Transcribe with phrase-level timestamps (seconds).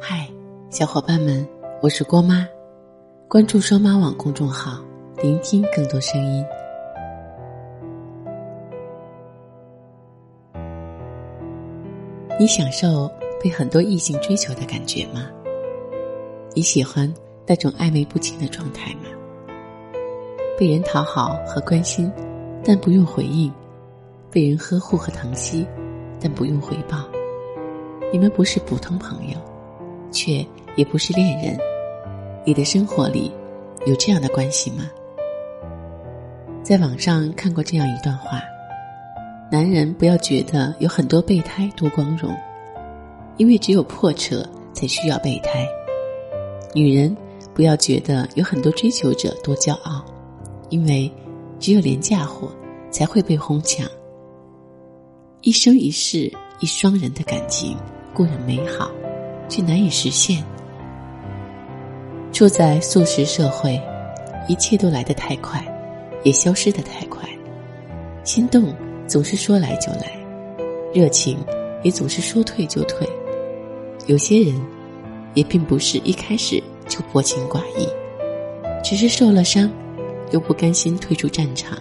[0.00, 0.28] 嗨，
[0.70, 1.46] 小伙伴们，
[1.82, 2.46] 我是郭妈，
[3.26, 4.80] 关注双妈网公众号，
[5.20, 6.44] 聆听更多声音。
[12.38, 13.10] 你享受
[13.42, 15.26] 被很多异性追求的感觉吗？
[16.54, 17.12] 你喜欢
[17.44, 19.08] 那种暧昧不清的状态吗？
[20.56, 22.10] 被人讨好和关心，
[22.64, 23.50] 但不用回应；
[24.30, 25.66] 被人呵护和疼惜，
[26.20, 27.04] 但不用回报。
[28.12, 29.36] 你们不是普通朋友，
[30.10, 30.44] 却
[30.76, 31.58] 也不是恋人。
[32.44, 33.32] 你的生活里
[33.86, 34.88] 有这样的关系吗？
[36.62, 38.40] 在网上看过这样一段话：
[39.50, 42.34] 男人不要觉得有很多备胎多光荣，
[43.36, 45.66] 因为只有破车才需要备胎；
[46.74, 47.16] 女人
[47.54, 50.04] 不要觉得有很多追求者多骄傲，
[50.68, 51.10] 因为
[51.58, 52.50] 只有廉价货
[52.90, 53.86] 才会被哄抢。
[55.42, 57.76] 一生一世一双人的感情。
[58.14, 58.90] 固然美好，
[59.48, 60.44] 却难以实现。
[62.32, 63.80] 处在速食社会，
[64.46, 65.64] 一切都来得太快，
[66.22, 67.28] 也消失得太快。
[68.22, 68.74] 心动
[69.06, 70.12] 总是说来就来，
[70.92, 71.38] 热情
[71.82, 73.08] 也总是说退就退。
[74.06, 74.54] 有些人，
[75.34, 77.88] 也并不是一开始就薄情寡义，
[78.84, 79.70] 只是受了伤，
[80.30, 81.76] 又不甘心退出战场，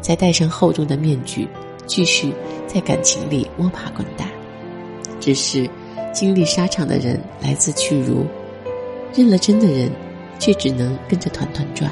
[0.00, 1.46] 才戴上厚重的面具，
[1.86, 2.32] 继续
[2.66, 4.26] 在感情里摸爬滚打。
[5.20, 5.68] 只是，
[6.12, 8.26] 经历沙场的人来自去如，
[9.14, 9.90] 认了真的人，
[10.38, 11.90] 却只能跟着团团转。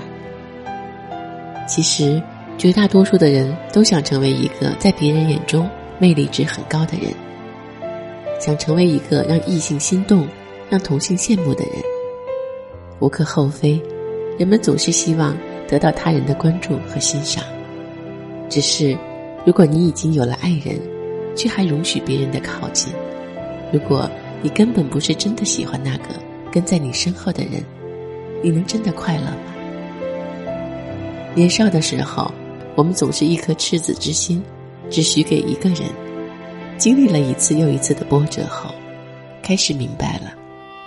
[1.66, 2.22] 其实，
[2.58, 5.68] 绝大多数的人都想成为一个在别人眼中
[5.98, 7.12] 魅力值很高的人，
[8.38, 10.26] 想成为一个让异性心动、
[10.68, 11.74] 让同性羡慕的人。
[12.98, 13.80] 无可厚非，
[14.38, 15.34] 人们总是希望
[15.66, 17.42] 得到他人的关注和欣赏。
[18.50, 18.96] 只是，
[19.46, 20.78] 如果你已经有了爱人，
[21.34, 22.92] 却还容许别人的靠近。
[23.72, 24.10] 如果
[24.42, 26.06] 你根本不是真的喜欢那个
[26.50, 27.62] 跟在你身后的人，
[28.42, 29.36] 你能真的快乐吗？
[31.34, 32.32] 年少的时候，
[32.74, 34.42] 我们总是一颗赤子之心，
[34.90, 35.82] 只许给一个人。
[36.76, 38.74] 经历了一次又一次的波折后，
[39.42, 40.32] 开始明白了，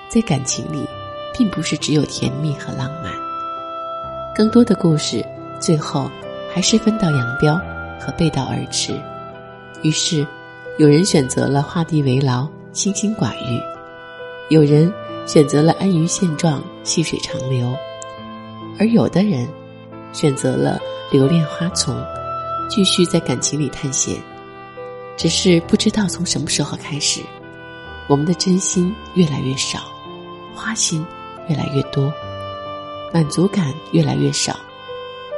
[0.09, 0.83] 在感情里，
[1.37, 3.13] 并不是只有甜蜜和浪漫，
[4.35, 5.23] 更多的故事
[5.61, 6.09] 最后
[6.51, 7.55] 还是分道扬镳
[7.99, 8.93] 和背道而驰。
[9.83, 10.25] 于是，
[10.79, 12.49] 有人选择了画地为牢。
[12.73, 13.61] 清心寡欲，
[14.49, 14.91] 有人
[15.27, 17.71] 选择了安于现状、细水长流，
[18.79, 19.47] 而有的人
[20.11, 20.79] 选择了
[21.11, 21.95] 留恋花丛，
[22.67, 24.17] 继续在感情里探险。
[25.15, 27.21] 只是不知道从什么时候开始，
[28.09, 29.81] 我们的真心越来越少，
[30.55, 31.05] 花心
[31.47, 32.11] 越来越多，
[33.13, 34.57] 满足感越来越少，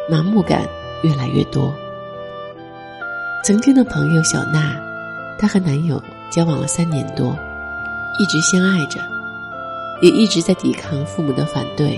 [0.09, 0.66] 麻木感
[1.03, 1.75] 越来越多。
[3.44, 4.73] 曾经的朋友小娜，
[5.38, 6.02] 她和男友。
[6.35, 7.34] 交往了三年多，
[8.19, 9.00] 一直相爱着，
[10.01, 11.97] 也一直在抵抗父母的反对。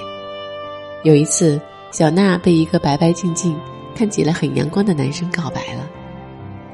[1.02, 1.60] 有一次，
[1.90, 3.58] 小娜被一个白白净净、
[3.96, 5.90] 看起来很阳光的男生告白了，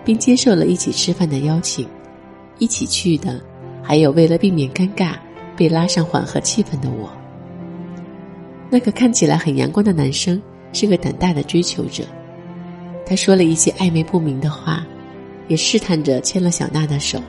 [0.03, 1.87] 并接受了一起吃饭的邀请。
[2.59, 3.39] 一起去的
[3.81, 5.13] 还有为了避免尴尬
[5.55, 7.09] 被拉上缓和气氛的我。
[8.69, 10.41] 那个看起来很阳光的男生
[10.73, 12.03] 是个胆大的追求者，
[13.05, 14.85] 他说了一些暧昧不明的话，
[15.47, 17.21] 也试探着牵了小娜的手。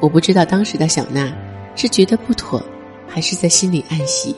[0.00, 1.34] 我不知道当时的小娜
[1.74, 2.62] 是觉得不妥，
[3.06, 4.34] 还是在心里暗喜。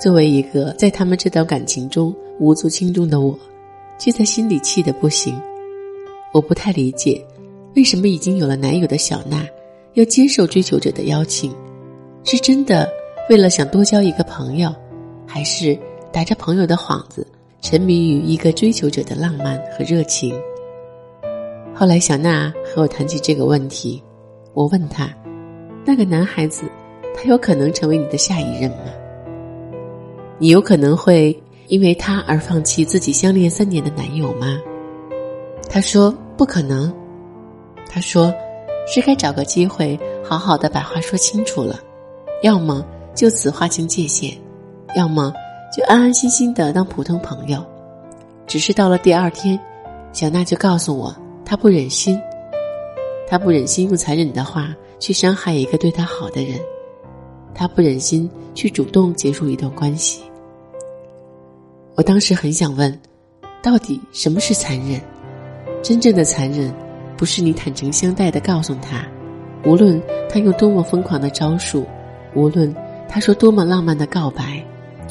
[0.00, 3.38] 作为一个在他们这段感情中无足轻重的我，
[3.98, 5.38] 却在心里气得不行。
[6.32, 7.22] 我不太理解，
[7.76, 9.46] 为什么已经有了男友的小娜
[9.94, 11.54] 要接受追求者的邀请？
[12.24, 12.88] 是真的
[13.28, 14.74] 为了想多交一个朋友，
[15.26, 15.78] 还是
[16.10, 17.26] 打着朋友的幌子
[17.60, 20.34] 沉迷于一个追求者的浪漫和热情？
[21.74, 24.02] 后来，小娜和我谈起这个问题。
[24.52, 25.08] 我问他
[25.86, 26.64] ：“那个男孩子，
[27.14, 28.92] 他有可能成为你的下一任吗？
[30.38, 31.38] 你有可能会
[31.68, 34.58] 因为他而放弃自己相恋三年的男友吗？”
[35.70, 36.92] 他说：“不可能。”
[37.88, 38.32] 他说
[38.92, 41.78] ：“是该找个机会好好的把话说清楚了，
[42.42, 44.36] 要么就此划清界限，
[44.96, 45.32] 要么
[45.76, 47.64] 就安安心心的当普通朋友。”
[48.48, 49.56] 只是到了第二天，
[50.12, 51.14] 小娜就告诉我，
[51.44, 52.20] 她不忍心。
[53.30, 56.58] 他不忍心用残忍的话去伤害一个对他好的人，
[57.54, 60.22] 他不忍心去主动结束一段关系。
[61.94, 63.00] 我当时很想问，
[63.62, 65.00] 到底什么是残忍？
[65.80, 66.74] 真正的残忍，
[67.16, 69.06] 不是你坦诚相待的告诉他，
[69.64, 71.86] 无论他用多么疯狂的招数，
[72.34, 72.74] 无论
[73.08, 74.60] 他说多么浪漫的告白，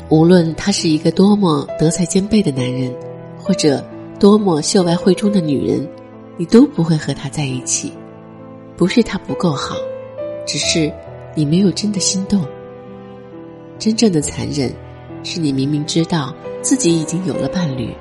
[0.10, 2.94] 无论他是一个多么德才兼备的男人，
[3.42, 3.82] 或者
[4.20, 5.88] 多么秀外慧中的女人，
[6.36, 7.94] 你都不会和他在一起。
[8.80, 9.76] 不是他不够好，
[10.48, 10.90] 只是
[11.36, 12.48] 你没有真的心动。
[13.78, 14.74] 真正的残忍，
[15.22, 17.94] 是你明明知道自己已经有了伴侣，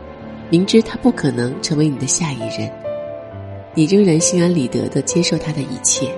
[0.50, 2.70] 明知他不可能成为你的下一任，
[3.74, 6.14] 你仍然心安理得的接受他的一切，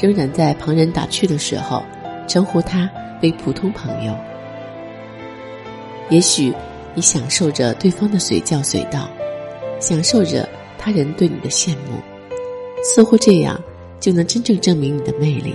[0.00, 1.82] 仍然在旁人打趣的时候
[2.26, 2.90] 称呼他
[3.22, 4.16] 为普通朋友。
[6.08, 6.54] 也许
[6.94, 9.06] 你享受着对方的随叫随到，
[9.78, 10.48] 享受着
[10.78, 12.00] 他人对你的羡慕，
[12.88, 13.60] 似乎这样
[13.98, 15.54] 就能真正证明你的魅力，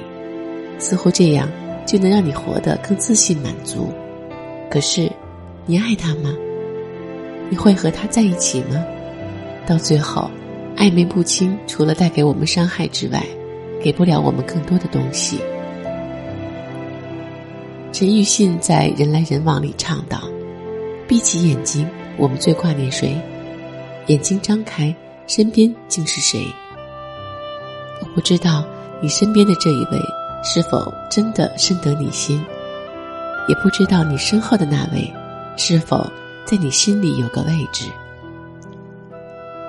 [0.78, 1.48] 似乎这样。
[1.84, 3.92] 就能让你活得更自信满足。
[4.70, 5.12] 可是，
[5.66, 6.34] 你爱他吗？
[7.50, 8.86] 你会和他在一起吗？
[9.66, 10.30] 到最后，
[10.78, 13.26] 暧昧不清，除了带给我们伤害之外，
[13.84, 15.40] 给不了我们更多的东西。
[17.92, 20.30] 陈奕迅在《人来人往》里唱道
[21.10, 21.86] ：“闭起眼睛，
[22.16, 23.18] 我们最挂念谁？
[24.06, 24.96] 眼睛张开，
[25.26, 26.46] 身边竟是谁？
[28.16, 28.64] 不知道
[29.02, 30.02] 你身边的这一位。”
[30.44, 32.44] 是否真的深得你心？
[33.48, 35.14] 也不知道你身后的那位，
[35.56, 36.12] 是否
[36.46, 37.86] 在你心里有个位置？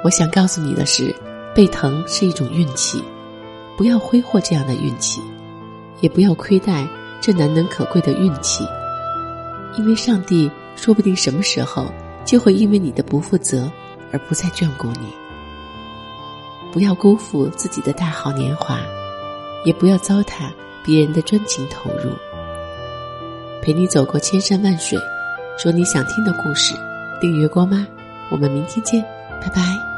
[0.03, 1.15] 我想告诉你的是，
[1.55, 3.05] 被疼是一种运气，
[3.77, 5.21] 不要挥霍这样的运气，
[6.01, 6.89] 也不要亏待
[7.21, 8.67] 这难能可贵的运气，
[9.77, 11.93] 因为上帝说不定什么时候
[12.25, 13.71] 就会因为你的不负责
[14.11, 15.22] 而不再眷顾你。
[16.73, 18.81] 不要辜负自己的大好年华。
[19.65, 20.51] 也不要糟蹋
[20.85, 22.11] 别人的专情投入。
[23.63, 24.99] 陪你走过千山万水，
[25.57, 26.75] 说你想听的故事。
[27.21, 27.87] 订阅光妈，
[28.29, 29.01] 我们明天见，
[29.41, 29.92] 拜拜。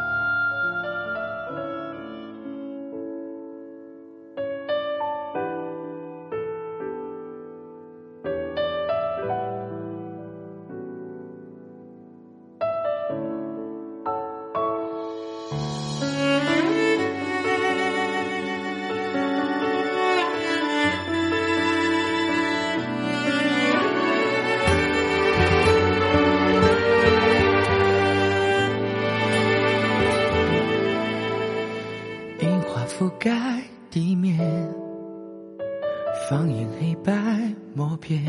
[38.07, 38.23] 边。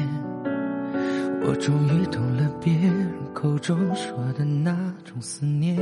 [1.48, 4.72] 我终于懂了别人口中说的那
[5.04, 5.78] 种思念。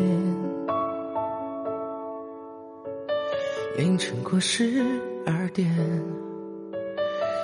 [3.78, 4.84] 凌晨过十
[5.26, 5.72] 二点，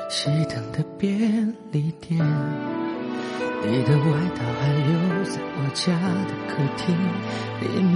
[0.10, 1.20] 熄灯的便
[1.72, 2.20] 利店，
[3.66, 4.06] 你的外
[4.36, 5.94] 套还留在我家
[6.28, 6.94] 的客厅
[7.62, 7.96] 里面。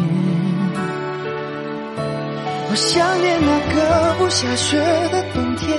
[2.69, 3.75] 我想念那个
[4.17, 4.79] 不下雪
[5.11, 5.77] 的冬天，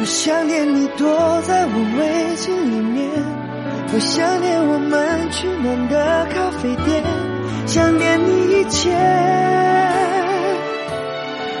[0.00, 1.08] 我想念你躲
[1.42, 3.10] 在我围巾里面，
[3.92, 7.02] 我想念我们取暖的咖啡店，
[7.66, 8.94] 想念你一切。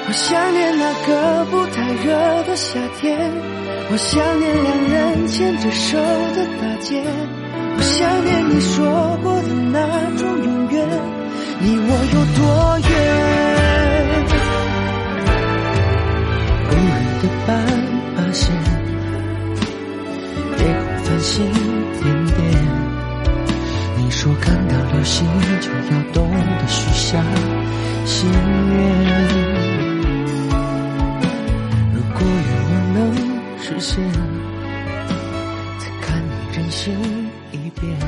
[0.06, 2.14] 我想念那个不太热
[2.44, 3.18] 的夏天，
[3.90, 7.02] 我想念两人牵着手的大街，
[7.76, 9.76] 我想念你说过的那
[10.16, 10.86] 种永远，
[11.60, 12.40] 离我有多
[12.88, 12.96] 远？
[17.20, 17.87] 的斑马线，
[33.68, 34.02] 视线，
[35.78, 36.94] 再看你任性
[37.52, 38.07] 一遍。